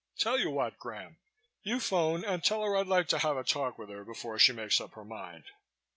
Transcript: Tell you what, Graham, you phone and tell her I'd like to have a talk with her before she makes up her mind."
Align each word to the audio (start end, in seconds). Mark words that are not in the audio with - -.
Tell 0.17 0.39
you 0.39 0.49
what, 0.49 0.79
Graham, 0.79 1.17
you 1.61 1.79
phone 1.79 2.25
and 2.25 2.43
tell 2.43 2.63
her 2.63 2.75
I'd 2.75 2.87
like 2.87 3.07
to 3.09 3.19
have 3.19 3.37
a 3.37 3.43
talk 3.43 3.77
with 3.77 3.89
her 3.89 4.03
before 4.03 4.39
she 4.39 4.51
makes 4.51 4.81
up 4.81 4.93
her 4.93 5.05
mind." 5.05 5.43